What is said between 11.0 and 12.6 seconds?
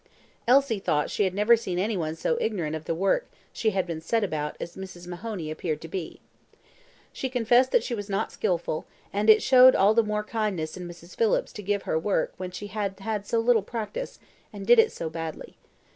Phillips to give her work when